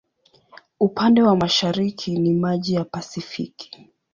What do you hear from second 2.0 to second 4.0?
ni maji ya Pasifiki.